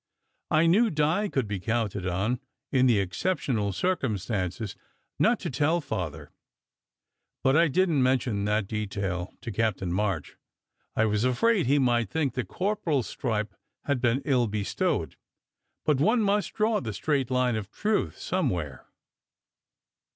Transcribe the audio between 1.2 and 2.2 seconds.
could be counted